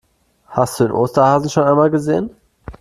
[0.47, 2.31] Hast du den Osterhasen schon einmal gesehen?